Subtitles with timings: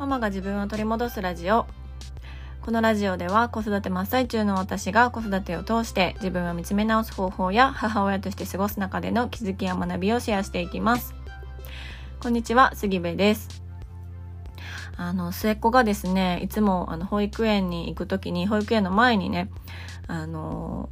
[0.00, 1.66] ママが自分を取り戻すラジオ。
[2.62, 11.14] このラジオでは子育て真っ最中の私が子育てを通して自分を見つめ直す方法や母親として過ごす中での気づきや学びをシェアしていきます。
[12.18, 13.62] こんにちは杉部です。
[14.96, 19.50] あの末っ子がですねいつもあの保育園に行く時に保育園の前にね
[20.06, 20.88] あの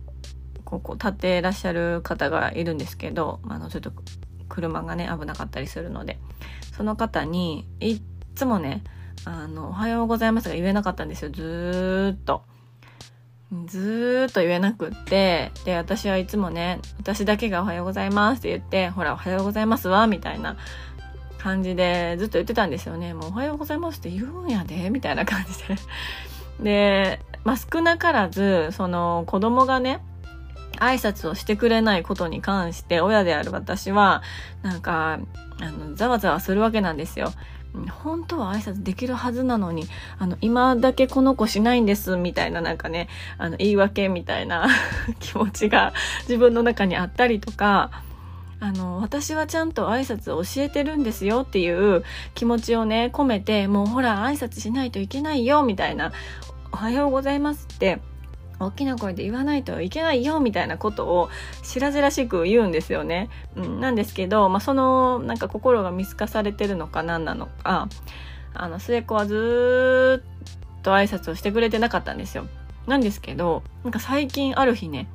[0.66, 3.90] ここ立ってらっしゃる方がいるんですけどあのちょっと
[4.50, 6.18] 車がね危なかったりするので
[6.76, 8.02] その方にいっ
[8.34, 8.84] つもね
[9.24, 11.30] あの、おはようございますが言えなかったんですよ。
[11.30, 12.42] ずーっと。
[13.66, 20.56] ずーっと言えなくって、で、私はいつもね、私だけがおはようございますって言って、ほら、おはようございますわ、みたいな
[21.38, 23.14] 感じでずっと言ってたんですよね。
[23.14, 25.76] もうおはようございますって言うんやで、みたいな感じで。
[26.60, 30.00] で、まあ、少なからず、その子供がね、
[30.80, 34.22] 挨拶をしてくれないことに関して親である私は
[34.62, 35.18] なんか
[35.60, 37.32] あのざわざわするわけなんですよ。
[38.02, 39.84] 本当は挨拶できるはずなのに、
[40.18, 44.68] あの、今だけこの子しないんです、みたいななんかね、あの、言い訳みたいな
[45.20, 45.92] 気持ちが
[46.22, 47.90] 自分の中にあったりとか、
[48.60, 56.12] あの、私はちゃんと挨拶を教えてるんですよっていう気持ちをね、込めて、もうほら、挨拶しないといけないよ、みたいな、
[56.72, 58.00] おはようございますって
[58.60, 61.30] 大きな声で言わないといけないよみたいなことを
[61.62, 63.28] 白々しく言うんですよね。
[63.56, 67.88] うん、なんですけど、まあ、そのなんか心が見透かされてるのか何なのか
[68.54, 72.46] あの末っ子はずっと挨拶をしてくれてなかったんですよ。
[72.86, 75.08] なんですけどなんか最近ある日ね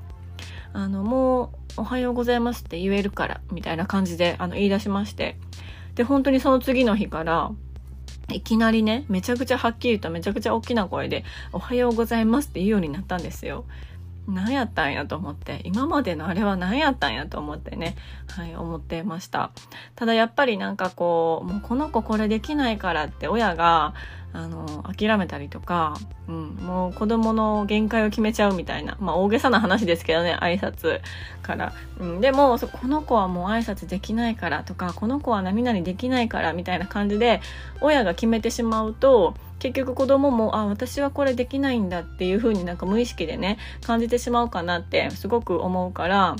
[0.74, 1.50] あのもう
[1.82, 5.38] 「おはようございます」って言えるからみたいな感じであの言い出しまして
[5.96, 7.52] で本当にその次の日から
[8.32, 13.66] いきなりね、めちゃくちゃはっきりとめちゃくちゃ大きな声で、おはようございますって言うようになったんですよ。
[14.28, 17.96] 何やったんやと思って、今までのあれは何やったんやと思ってね、
[18.28, 19.52] はい、思ってました。
[19.96, 23.94] ただやっぱりなんかこう、もうこの子これできないからって親が、
[24.36, 25.96] あの、諦めたりとか、
[26.28, 31.02] うん、もう子供の限界を決めちゃうみたいな、まあ大げさな話ですけどね、挨拶
[31.44, 31.74] から。
[32.00, 37.42] うん、でも、この子はもう挨拶できないからとか、この子は何々できないからみたいな感じで、
[37.80, 46.36] 親が決めてしまうと、結局子供も、あ、私はこれできないんだっていう風になんか無意識でね、感じてしまうかなってすごく思うから、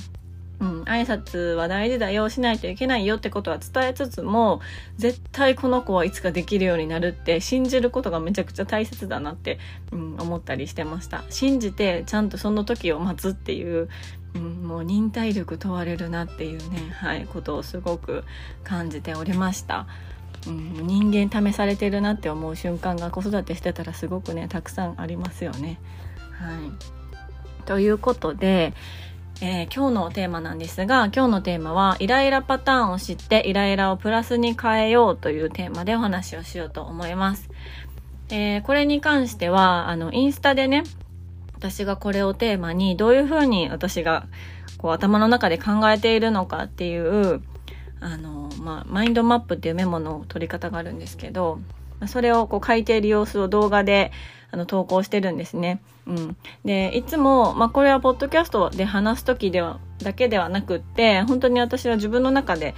[0.60, 4.60] うん、挨拶は大事だよしないといけないよってことは伝えつつも
[4.98, 9.58] 絶対この子はいつかできるようになるって信じることがめちゃくちゃ大切だなって、
[9.90, 13.88] うん、思ったりしてました信じてちゃんとその時を待つっていう、
[14.34, 18.24] うん、もう忍耐力問われるなっていうね、はい、ことをすごく
[18.62, 19.86] 感じておりました。
[20.46, 25.80] うん、人間試されてるなって思う瞬間が子育てしてたらすごくねたくさんありますよね。
[26.32, 28.74] はい、ということで、
[29.40, 37.50] えー、今日のテーマなんですが、今日のテーマは、イライラパターンを知って、イライラをプラスに変えようというテーマでお話をしようと思います。
[38.30, 40.84] えー、これに関しては、あの、インスタでね、
[41.54, 44.28] 私がこれをテーマに、どういうふうに私が、
[44.78, 47.42] こう、頭の中で考えているのかっていう、
[48.04, 51.58] あの、まあ、マインドマップっていうメモの取り方があるんですけど、
[52.06, 54.12] それをこう書いている様子を動画で
[54.50, 55.80] あの投稿してるんですね。
[56.06, 62.74] うん、でいつも、まあ、これはポッドキャストで話す時ではだけではなくって本当に私は自分の中で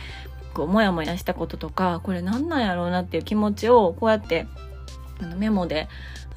[0.55, 4.47] こうモヤモヤしたこととかこれ何なんやろうなっていう気持ちをこうやって
[5.21, 5.89] あのメモで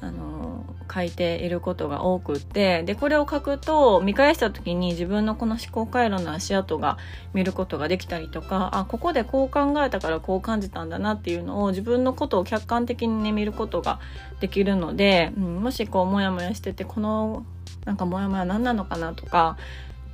[0.02, 6.96] あの書いていることが多くってでこれを書くと見返した時に自分のこの思考回路の足跡が
[7.34, 14.00] 見ることができたりとかあここでこう考えたからこう感じたんだなっていうのを自分のことを客観的にね見ることが
[14.40, 17.44] できるので、うん、もしこうモヤモヤしててこの
[17.84, 19.58] なんかモヤモヤ何なのかなとか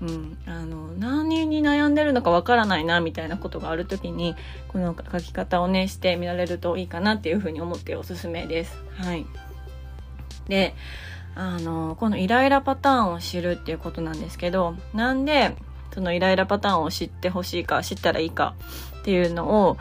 [0.02, 4.36] うん、あの何に悩んでるのかわからないなみたいなことがある時に
[4.68, 8.76] この書き方をねしてみられるといいかなっていうふうに思っておすすめです。
[8.98, 9.24] はい
[10.48, 10.74] で
[11.34, 15.54] あのこのイライラパターンを知るっていうことなんですけどなんで
[15.92, 18.54] そのイライラパターンを知ってほしいか知ったらいいか
[19.00, 19.76] っていうのを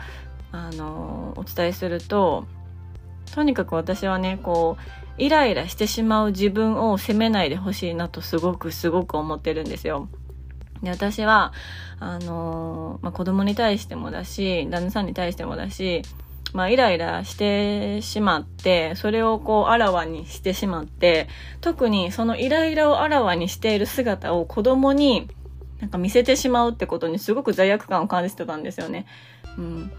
[0.52, 2.46] あのお伝えすると
[3.34, 10.08] とにかく私はねこうイライラしてしまう自分を責めないでほしいなとすごくすごく思ってるんですよ。
[10.82, 11.52] で私は
[12.00, 16.02] あの、まあ、子供に対してもだし旦那さんに対してもだし
[16.56, 21.28] まあ、イライラしてしまって、それをこう、あらわにしてしまって、
[21.60, 25.28] 特にそのイライラをあらわにしている姿を子供に
[25.80, 29.04] なんか見せてしまうってことにすごく罪悪感を感じてたんですよね。
[29.58, 29.92] うん。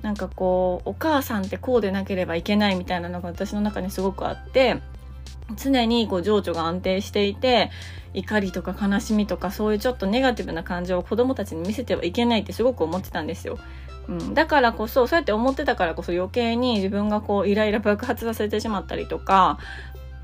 [0.00, 4.80] なんかこう、お母さんってこうでなければいけないみたいなのが私の中にすごくあって、
[5.62, 7.70] 常にこう情緒が安定していて、
[8.14, 13.58] 怒りとか悲しみとかそういうちょっとネガティブな感情を子供たちに見せてはいけないってすごく思ってたんですよ。
[14.08, 19.58] うん、だからこそそうやって思ってたからこそ余計に自分がこうイライラ爆発させてしまったりとか、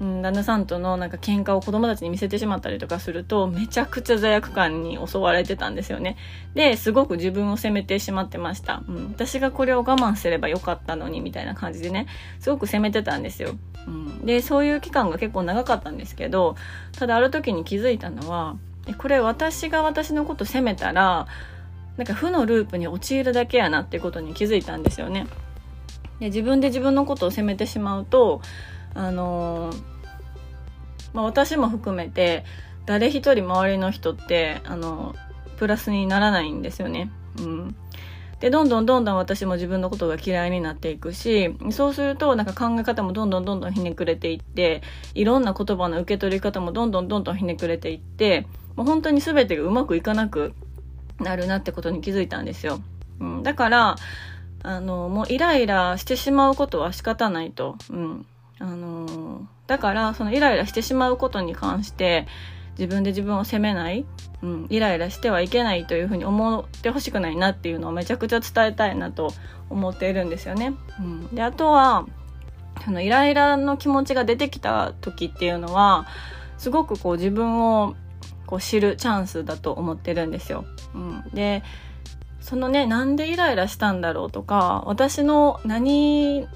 [0.01, 6.17] うん、旦那さんとのなんか喧嘩を子供たちに見せてしまったりとかするとめちゃくちゃ罪悪感に襲われてたんですよね。
[6.55, 12.07] ですごく自分を責めてしまってました、うん、私がこれを我慢すればよかったのにみたいな感じでね。
[12.41, 13.57] すごく責めてたんですよ、
[13.87, 16.57] うん、でそういう期間が結構長かったんですけど
[16.99, 18.57] ただある時に気づいたのは
[18.99, 21.27] これ私が私のこと責めたら
[21.97, 25.27] なんか負のループに陥るだけやなってことに気づいたんですよね。
[26.21, 28.41] で自分で自分のことを責めてしまうと
[28.95, 29.83] あのー、
[31.13, 32.45] まあ、私も含めて
[32.87, 35.15] 誰一人周りの人ってあの
[35.57, 37.11] プラスにならないんですよね。
[37.39, 37.77] うん、
[38.41, 44.83] でどんどんどんどん私も自分のことが嫌いになっていくしそうするとなんか考え方もどんどんどんどんひねくれていって
[45.15, 50.55] いろんな言葉の受け取り方もどんどんどんどんひねくれていってもう本当に全てがうまくいかなく
[51.23, 52.81] なるなってことに気づいたんですよ。
[53.21, 53.97] うん、だから
[54.63, 57.77] あのもうイライラしてしまうことは仕方ないと。
[57.91, 58.27] うん
[58.59, 62.29] あのだからそのイライラしてしまうことに関して
[62.79, 64.05] 自分で自分を責めない、
[64.43, 69.33] うん、イライラしてはいけないというふうに思ってほしくないなっていうのをめちゃくちゃ伝えたいなと
[69.69, 70.75] 思っているんですよね。
[71.01, 72.07] うん、であとは
[72.85, 76.07] そのイライラの気持ちが出てきた時っていうのは
[76.57, 77.95] すごくこう自分を
[78.53, 80.67] こう知るチャンスだと思ってるんですよ。
[80.95, 81.63] うん、で
[82.43, 86.47] そのねなんでイライラしたんだろうとか私の何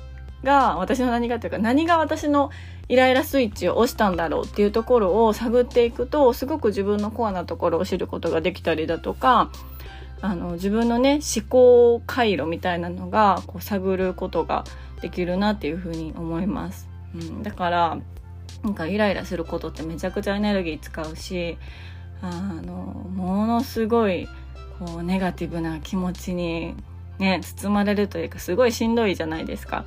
[0.44, 2.50] が私の何がというか何が私の
[2.90, 9.50] イライラスイッチを押したんだろうっていうところを探っていくとすごく自分のコアなところを知ることができたりだとか
[10.20, 14.64] あの自分のね思考回路みたいなのがこう探ることが
[15.00, 16.90] できるなっていうふうに思います。
[17.14, 17.98] うん、だから
[18.66, 21.56] なんかイライラすることってめちゃくちゃエネルギー使うし
[22.20, 24.28] あのものすごい
[24.80, 26.74] こうネガティブな気持ちに
[27.20, 29.84] ね包まれるというかすごいしんどいじゃないですか。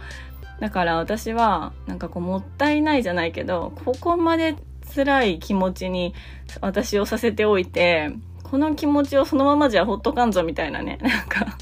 [0.61, 4.55] だから私はなんかこうもったいないじゃないけどここまで
[4.95, 6.13] 辛い気持ちに
[6.61, 8.11] 私をさせておいて
[8.43, 10.99] この気持ちをそのままじゃほっとかんぞみたいなね。
[11.03, 11.57] なんか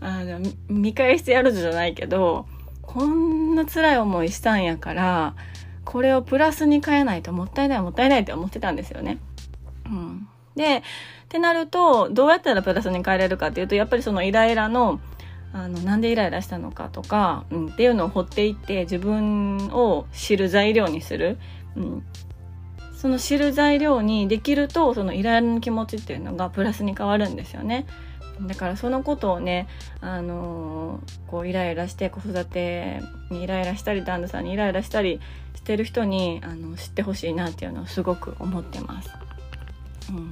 [0.00, 2.46] あの見返してやるじゃないけど
[2.82, 5.34] こんな辛い思いしたんやから
[5.86, 9.18] これをプラスに変えないともったいないもったいないって思ってたんですよね。
[9.86, 10.82] うん、でっ
[11.28, 15.00] てなるとどうやったらプラスに変えれるかっていうとやっぱりそのイライラの
[15.52, 21.38] あのなんでイライラしたのかとか、うん、っていうのを掘っていって自分を知る材料にする、
[21.76, 22.02] うん、
[22.94, 27.86] その知る材料にできるとそのイライラの気持ちっていうのがプラスに変わるんですよね。
[28.40, 29.66] だからそのことをね、
[30.00, 33.00] あのー、こうイライラして子育て
[33.30, 35.20] にイライラしたり旦那さんにイライラしたり
[35.54, 39.10] してる人にあの知ってほしいなっていうのをすごく思ってます。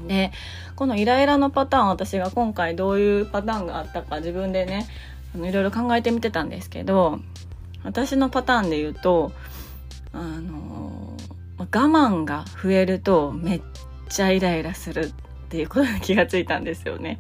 [0.06, 0.30] で
[0.76, 4.86] このイライラのパターン私が今回どういうパターンがあったか自分でね
[5.34, 7.18] いろいろ考えてみてたんですけど
[7.82, 9.32] 私のパターンで言うと
[10.12, 11.16] あの
[11.58, 13.62] 我慢が増えるとめっ
[14.08, 15.12] ちゃイライラするっ
[15.48, 17.18] ていうことに気がついたんですよね。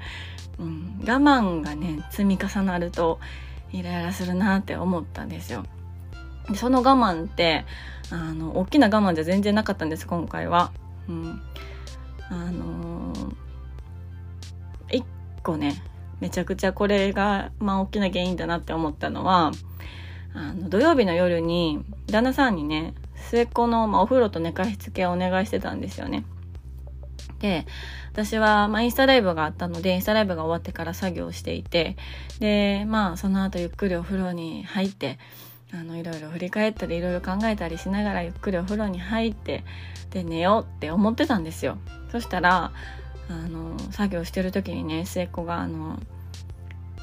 [0.58, 3.18] うん、我慢がね積み重なると
[3.72, 5.64] イライラするなって思ったんですよ。
[6.48, 7.64] でその我慢って
[8.10, 10.72] あの大きな我慢じゃ全然なかったんです今回は。
[11.08, 11.42] うん、
[12.30, 15.04] あのー、一
[15.42, 15.82] 個ね
[16.20, 19.52] めちゃくちゃこれが、まあ、大きな原因だなって思ったのは
[20.34, 26.24] あの土曜日の夜に旦那さんにね末っ子の、まあ、お風呂と寝かしつけをお願いしてたんですよね。
[27.44, 27.66] で
[28.10, 31.98] 私は、まあ、インスタライブがあったのでインスタライブが終わってから作業していて
[32.40, 35.18] でまあその後ゆっくりお風呂に入って
[35.70, 39.62] あのいろいろ振り返ったりいろいろ考えたりしながらゆっくりお風呂に入って
[40.10, 41.76] で寝ようって思ってたんですよ。
[42.10, 42.72] そしたら
[43.28, 45.98] あの作業してる時にね末っ子があの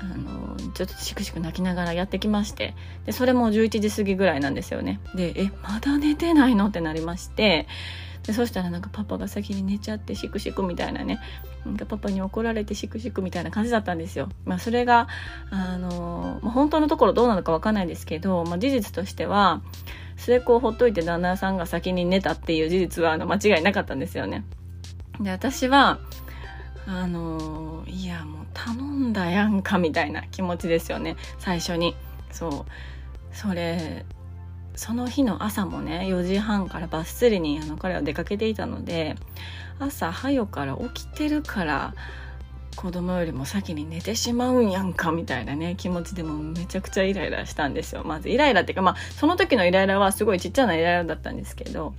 [0.02, 2.74] あのちょっとしくしく泣きながらやってきまして
[3.06, 6.68] でそれも11時過ぎぐらいなんですよねでえまだ寝てないの？
[6.68, 7.68] ってなりまして
[8.24, 11.20] でそしたらなんかパパが先に寝ちゃってシクシクみたいなね
[11.66, 14.30] なんかパパに怒られてシクシクみたいな感じだったんですよ。
[14.46, 15.08] まあ、それが
[15.50, 19.62] あの、まあ、本当のところどうなのかわかんないですけど、まあ、事実としては
[20.18, 24.44] 末っ子をほっといて旦那さんが先に寝たっていう事実はあの間違いなかったんですよね。
[25.20, 26.00] で私は
[26.88, 31.16] あのいやもう頼んだやんかみたいな気持ちですよね。
[31.40, 31.96] 最初に。
[32.32, 33.36] そう。
[33.36, 34.06] それ
[34.76, 39.16] その日の朝もね4時半からバッスリにあの彼は出かけていたので
[39.80, 41.94] 朝早から起きてるから
[42.76, 48.04] 子供よりも先に寝てしまうんやんかみたいなね気持ちでもめちゃくちゃイライラしたんですよ。
[48.06, 51.94] まずイライラっていうかまあその時のイライラはすごいちっちゃなイライラだったんですけど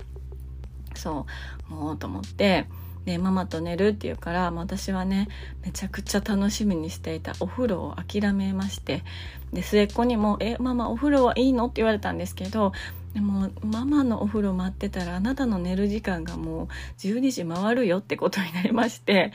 [0.95, 1.27] そ
[1.69, 2.65] うもうと思って
[3.05, 5.27] でママと寝るって言うから私はね
[5.63, 9.03] めちゃくちゃ楽しみにしていたお風呂を諦めまして
[9.51, 12.71] で末っ子にも「えママお風呂はいいの?」って言われたんですけど
[13.13, 16.67] でもママのお風呂待ってたらあなたの寝る時間がもう
[16.97, 19.31] 12時回るよってことになりまして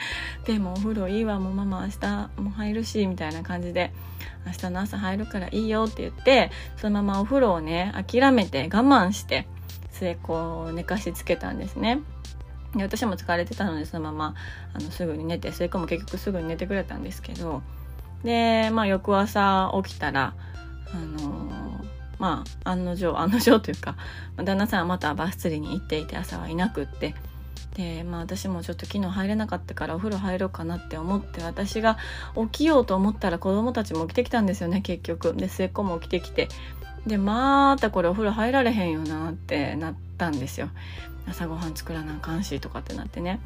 [0.46, 3.92] でもお風呂いいわもうママ明日も入るしみたいな感じで
[4.46, 9.46] 明日の朝入るからいいよって言ってそのままお風呂をね諦めて我慢して
[9.92, 12.00] 末っ子を寝かしつけたんですね。
[12.75, 14.34] で私も疲れてたのでそのまま
[14.75, 17.62] あのすぐに寝て末っ子も結局すぐに寝てくれたんですけど
[18.25, 20.34] でまあ翌朝起きたら
[20.92, 21.80] あの
[22.18, 23.96] まあ案の定案の定というか
[24.37, 27.14] 旦那さんはまたバス釣りに行っていて朝はいなくって
[27.75, 31.96] でまあ私もちょっと昨日入れなかったからお風呂入ろうかなって思って私が
[32.34, 35.34] 起きようと思ったら子供たちも起きてきたんですよね結局。
[35.34, 36.48] で末っ子も起きてきて。
[37.06, 40.68] でまたこれお風呂入られへんよなってなったんですよ。
[41.28, 43.40] 朝ごはん作らなあかんしとかってなってね。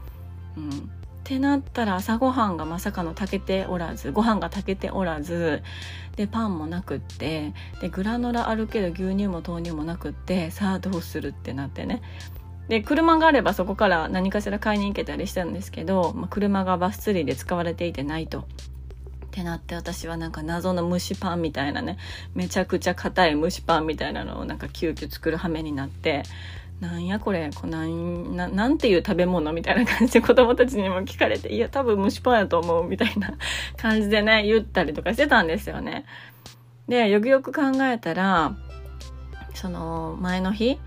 [0.56, 0.70] うん。
[0.70, 5.62] ってなったら朝ごはんがまさかの炊けておらずご飯が炊けておらず
[6.16, 12.02] でパンもなくってでグラノラあるけど牛乳も豆乳もなくってさあどうするってなってね。
[12.68, 18.40] で車があればそこから何かしら買いに行けたりしたんですけど、まあ、車がバスツリーで使われていてないと。
[18.40, 18.44] っ
[19.34, 21.98] てなって私はなんか謎の蒸しパンみたいなね。
[22.34, 26.24] めちゃくちゃ硬い蒸しパンみたいなのをなんか急遽作る羽目になって。
[26.80, 29.52] なんやこれこなんななんていう食べ物？
[29.52, 33.34] みたいな感じで子供たちにも聞かれていや多分蒸しパンやと思うみたいな
[33.76, 36.04] 感じでね言ったりとかしてたんですよね。
[36.88, 38.56] でよくよく考えたら
[39.54, 40.80] その前の日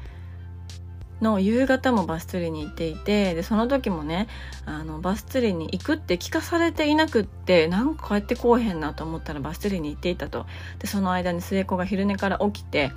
[1.21, 4.27] の夕方もバス釣りに行っていてでその時もね
[4.65, 10.45] あのバス釣りに行くって聞かされていなくってなんか帰ってこうへんなと思ったらバス釣りに行っていたと。
[10.79, 12.91] でその間に末っ子が昼寝から起きて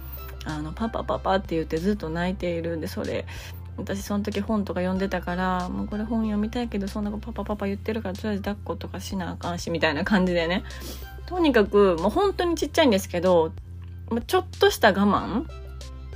[0.45, 3.27] あのパパパパって言ってずっと泣いているんでそれ。
[3.77, 10.65] 私その時本とか読んでたからもうこれ本読みたいけどそんなパパパパ言ってるからとりあえず抱っことかしなあかんしみたいな感じでね。
[11.27, 13.53] とにかくもう本当にちっちゃいんですけど
[14.27, 15.47] ちょっとした我慢。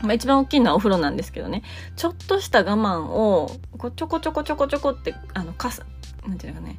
[0.02, 1.62] まあ、一番大きいのはお風呂なんですけどね。
[1.94, 5.84] ちょっとした我慢をこうちょこちょこちょこちょこってあのかさ
[6.26, 6.78] なんていうかね。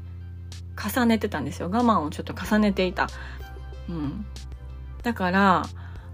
[0.76, 1.70] 重ねてたんですよ。
[1.70, 3.08] 我慢をちょっと重ねていた。
[3.88, 4.26] うん、
[5.04, 5.66] だから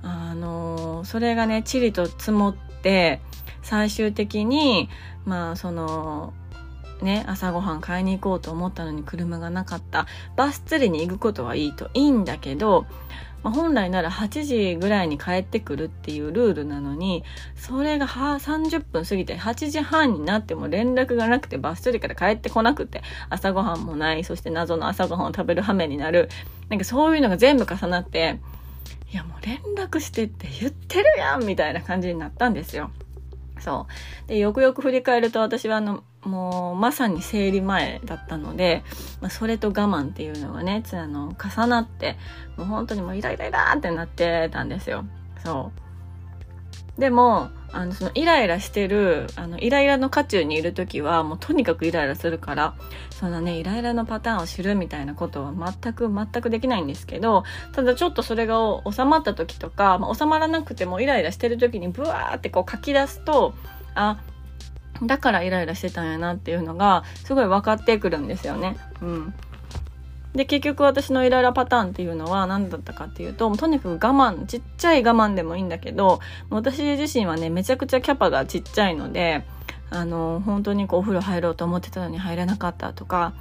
[0.04, 3.20] あの、それがねちりと積もって
[3.62, 4.90] 最終的に
[5.26, 6.34] まあその
[7.02, 10.08] ね朝ごはん買いに行こうと思ったのに車がなかった。
[10.36, 12.86] バス釣りに行くことはいいといいんだけど、
[13.44, 17.24] まあ、本来なら8時ぐらいに帰ってくるっていうルールなのに
[17.56, 26.30] それがは30分過ぎて8時半になっても連絡がなくてバス釣りから帰ってこなくて朝ごはんもないそして謎の朝ごはんを食べる羽目になる。
[26.68, 28.40] なんかそういうのが全部重なって
[29.12, 32.92] いやもう連絡してって言ってるやんみたいな感じになったんですよ。
[33.60, 33.88] そ
[34.26, 34.30] う。
[34.30, 38.84] で、よくよく振り返ると私はあの、もうまさに生理前だったので、
[39.22, 42.18] まあ、それと我慢っていうのがね、あの、重なって、
[42.58, 45.06] もう本当にもうイライライラってなってたんですよ。
[45.44, 45.89] そう。
[47.00, 52.74] でも、あのそのイライラしてるあのイライラの渦中にいる時はもうとにかくイライラするから
[53.12, 58.58] そんなねイライラのパターンを知るみたいなことは全く全くできないんですけどただちょっとそれが
[58.92, 63.54] 収まった時とか、まあ、収まらなくてもイライラしてる時にブワーってこう書き出すと
[63.94, 64.20] あ
[65.04, 68.78] だからイライラしてたんやなっていうのがすごい分かってくるんですよね。
[69.02, 69.34] うん
[70.34, 76.20] で結局私のイライラパターンっていうのは何だったかっていうととにかく我慢ちっちゃい我慢でもいいんだけど
[76.50, 79.44] 私自身はねめちゃくちゃキャパがちっちゃいので
[79.90, 83.34] あの本当にこうお風呂入ろうと思ってたのに入れなかったとか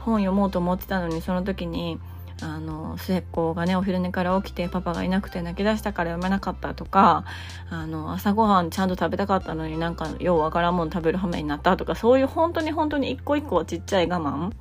[0.00, 1.98] 本読もうと思ってたのにその時に
[2.42, 7.24] あの末っ子がねお昼寝から起きてパパがいなくて泣き出したから読めなかったとか
[7.70, 14.52] あの朝ごはんちゃんと食べたかったのになんかようわからんもん食べる羽目になったとかそういう本当に本当に一個一個ちっちゃい我慢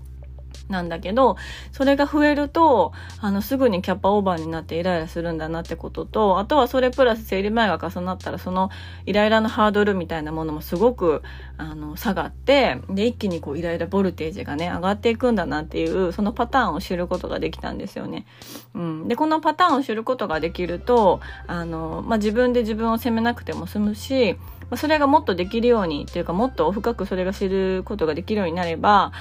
[0.70, 1.38] なんだけど、
[1.72, 8.70] それが増えると、あの、すぐにキャパオーバーになってイライラするんだなってことと、あとはそれプラス生理前が重なったら、その
[9.06, 11.22] イライラのハードルみたいなものもすごく、
[11.58, 18.26] あの、下がって、で、一気にこう、イライラボルテージがね、上がっていくんだなっていう、そのパターンを知ることができたんですよね。
[18.74, 19.08] うん。
[19.08, 24.38] で、このパターンを知ることができると、あの、まあ、自分で自分を責めなくても済むし、
[24.76, 29.12] それがもっとできるようにっていうかもっと深くそれが知ることができるようになれば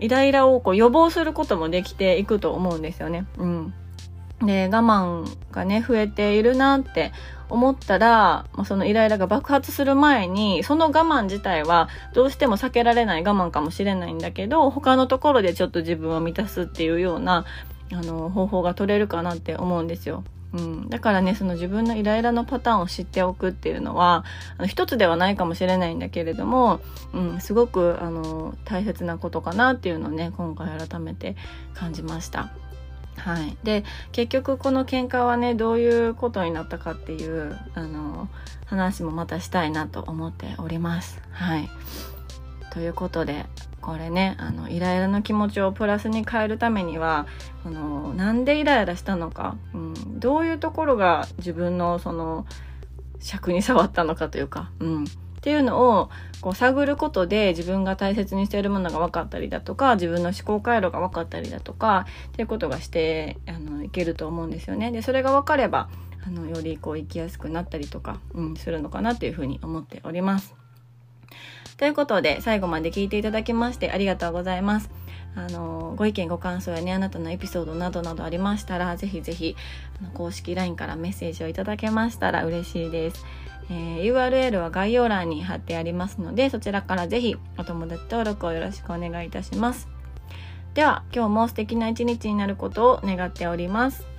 [0.00, 3.26] イライラをこう予防することもできていくと思うんですよね。
[3.38, 3.74] うん。
[4.42, 7.12] で、我慢がね、増えているなって
[7.50, 17.44] 思ったら、ま、そのイライラが爆発する前に、その我慢自体はどうしても避けられない我慢かもしれないんだけど、他のところでちょっと自分を満たすっていうような、
[17.92, 20.24] あの、方法が取れるかなって思うんですよ。
[20.52, 24.24] うん、だからねその自分のイライラのパターンを知っておくっていうのは
[24.58, 26.80] あの一つではないかもしれないんだけれども、
[27.12, 31.36] うん、すごくあの大切なことかなっていうのをね今回改めて
[31.74, 32.50] 感じました。
[33.16, 38.28] はい、で結局この喧嘩はねどういうことになったかっていうあの
[38.64, 41.20] 話もまたしたいなと思っております。
[41.30, 41.68] はい、
[42.70, 43.46] ということで
[43.80, 47.26] これねあのイライラの気持ちをプラスに変えるためには
[47.64, 52.46] あのなんでイライラしたのか、うん、どういうところが自分のその
[53.18, 55.06] 尺に触ったのかというか、うん、っ
[55.42, 56.10] ていうのを
[56.40, 64.90] こう探ることで自分が大切にしているものが分かったりだとか自分の思考回路が分かったりだとかっていうことがしてあのいけると思うんですよね。
[64.92, 65.88] でそれが分かれば
[66.26, 70.59] あのよりこう生きやすくなったりとか、うん、するのかなっていうふうに思っております。
[71.80, 74.90] ということで、最後まで聞いていただきましてありがとうございます。
[75.34, 79.56] あの、ご意見、ご感想やね、あなたのエピソードなどなどありましたら、ぜひぜひ、
[79.98, 83.24] あの公式 LINE からメッセージをいただけましたら嬉しいです。
[83.70, 89.88] えー、URL は概要欄に貼ってありますので、そちらからぜひお友達登録をよろしくお願いいたします。
[90.74, 94.09] では、今日も素敵な一日になることを願っております。